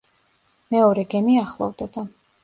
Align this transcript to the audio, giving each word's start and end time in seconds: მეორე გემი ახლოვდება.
მეორე 0.75 1.03
გემი 1.11 1.35
ახლოვდება. 1.41 2.07